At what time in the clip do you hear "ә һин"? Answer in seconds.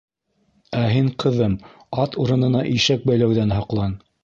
0.77-1.09